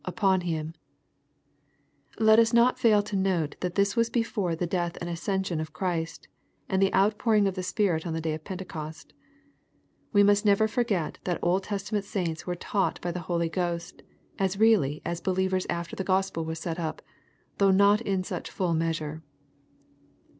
[0.07, 0.73] vpon him,]
[2.17, 5.73] Let us not fail to note that this was before the death and ascension of
[5.73, 6.27] Christ,
[6.67, 9.13] and the outpouring of the Spirit on the day of Pentecost
[10.11, 14.01] We must never forget that Old Testament saints were taught by the Holy Ghost,
[14.39, 17.03] as really as believers after the Gospel was set up,
[17.59, 19.21] though not in such full measure.